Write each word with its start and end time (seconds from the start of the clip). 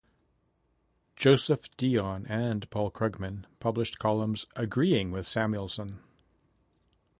Joseph 1.15 1.69
Dionne 1.77 2.25
and 2.27 2.67
Paul 2.71 2.89
Krugman 2.89 3.45
published 3.59 3.99
columns 3.99 4.47
agreeing 4.55 5.11
with 5.11 5.27
Samuelson. 5.27 5.99